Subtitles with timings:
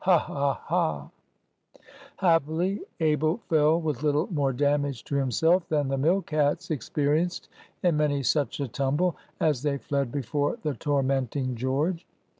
[0.03, 1.09] Haw, haw, haw!"
[2.17, 7.49] Happily, Abel fell with little more damage to himself than the mill cats experienced
[7.83, 12.07] in many such a tumble, as they fled before the tormenting George.